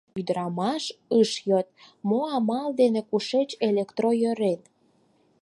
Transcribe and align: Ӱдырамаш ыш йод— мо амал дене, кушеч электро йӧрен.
Ӱдырамаш 0.19 0.83
ыш 1.19 1.31
йод— 1.47 1.67
мо 2.09 2.21
амал 2.35 2.67
дене, 2.81 3.01
кушеч 3.09 3.49
электро 3.67 4.09
йӧрен. 4.21 4.59